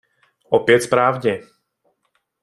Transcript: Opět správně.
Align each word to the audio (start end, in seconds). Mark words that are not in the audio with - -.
Opět 0.49 0.81
správně. 0.81 1.41